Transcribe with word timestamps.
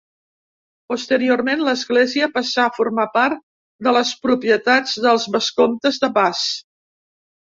Posteriorment 0.91 1.59
l'església 1.65 2.29
passà 2.37 2.63
a 2.69 2.71
formar 2.77 3.05
part 3.17 3.37
de 3.89 3.93
les 3.97 4.13
propietats 4.23 4.95
dels 5.07 5.29
vescomtes 5.37 6.01
de 6.07 6.11
Bas. 6.17 6.41